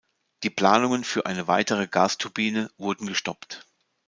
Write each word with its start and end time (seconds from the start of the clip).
Die 0.41 0.49
Planungen 0.49 1.03
für 1.03 1.27
eine 1.27 1.47
weitere 1.47 1.85
Gasturbine 1.87 2.71
wurden 2.79 3.05
gestoppt. 3.05 3.67